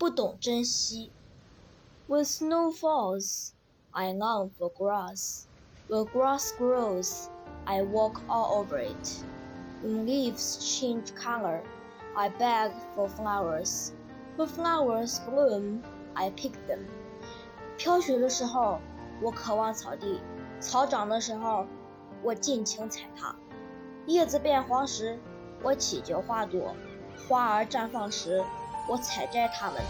[0.00, 1.10] 不懂珍惜。
[2.08, 3.52] When snow falls,
[3.90, 5.46] I long for grass.
[5.88, 7.28] When grass grows,
[7.64, 9.24] I walk all over it.
[9.82, 11.62] When leaves change color,
[12.14, 13.92] I beg for flowers.
[14.36, 15.82] When flowers bloom,
[16.14, 16.86] I pick them.
[17.76, 18.78] 飘雪的时候，
[19.20, 20.20] 我渴望草地；
[20.60, 21.66] 草长的时候，
[22.22, 23.34] 我尽情踩它。
[24.06, 25.18] 叶子变黄时，
[25.62, 26.74] 我祈求花朵；
[27.28, 28.44] 花儿绽放时，
[28.87, 29.81] 我采摘他们